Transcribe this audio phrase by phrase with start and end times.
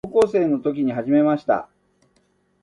[0.11, 1.69] 高校生の時に始めました。